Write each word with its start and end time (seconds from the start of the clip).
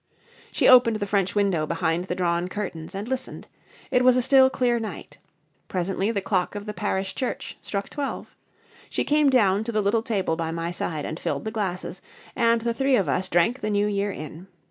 She 0.51 0.67
opened 0.67 0.95
the 0.95 1.05
French 1.05 1.35
window 1.35 1.67
behind 1.67 2.05
the 2.05 2.15
drawn 2.15 2.47
curtains 2.47 2.95
and 2.95 3.07
listened. 3.07 3.45
It 3.91 4.03
was 4.03 4.17
a 4.17 4.21
still 4.23 4.49
clear 4.49 4.79
night. 4.79 5.19
Presently 5.67 6.09
the 6.09 6.21
clock 6.23 6.55
of 6.55 6.65
the 6.65 6.73
Parish 6.73 7.13
Church 7.13 7.55
struck 7.61 7.87
twelve. 7.87 8.35
She 8.89 9.03
came 9.03 9.29
down 9.29 9.63
to 9.65 9.71
the 9.71 9.79
little 9.83 10.01
table 10.01 10.35
by 10.35 10.49
my 10.49 10.71
side 10.71 11.05
and 11.05 11.19
filled 11.19 11.45
the 11.45 11.51
glasses, 11.51 12.01
and 12.35 12.61
the 12.61 12.73
three 12.73 12.95
of 12.95 13.07
us 13.07 13.29
drank 13.29 13.61
the 13.61 13.69
New 13.69 13.85
Year 13.85 14.09
in. 14.11 14.47